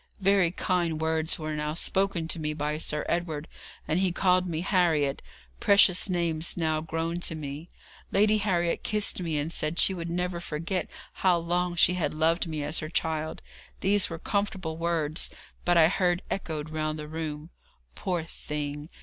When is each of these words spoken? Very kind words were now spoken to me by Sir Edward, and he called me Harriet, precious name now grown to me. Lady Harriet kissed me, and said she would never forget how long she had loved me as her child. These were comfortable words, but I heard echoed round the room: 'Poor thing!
Very 0.19 0.49
kind 0.49 0.99
words 0.99 1.37
were 1.37 1.53
now 1.55 1.75
spoken 1.75 2.27
to 2.29 2.39
me 2.39 2.55
by 2.55 2.79
Sir 2.79 3.05
Edward, 3.07 3.47
and 3.87 3.99
he 3.99 4.11
called 4.11 4.47
me 4.49 4.61
Harriet, 4.61 5.21
precious 5.59 6.09
name 6.09 6.41
now 6.57 6.81
grown 6.81 7.19
to 7.19 7.35
me. 7.35 7.69
Lady 8.11 8.39
Harriet 8.39 8.81
kissed 8.83 9.19
me, 9.21 9.37
and 9.37 9.51
said 9.51 9.77
she 9.77 9.93
would 9.93 10.09
never 10.09 10.39
forget 10.39 10.89
how 11.13 11.37
long 11.37 11.75
she 11.75 11.93
had 11.93 12.15
loved 12.15 12.47
me 12.47 12.63
as 12.63 12.79
her 12.79 12.89
child. 12.89 13.43
These 13.81 14.09
were 14.09 14.17
comfortable 14.17 14.75
words, 14.75 15.29
but 15.65 15.77
I 15.77 15.87
heard 15.87 16.23
echoed 16.31 16.71
round 16.71 16.97
the 16.97 17.07
room: 17.07 17.51
'Poor 17.93 18.23
thing! 18.23 18.89